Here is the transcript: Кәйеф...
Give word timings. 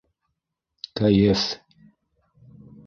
Кәйеф... 1.01 1.47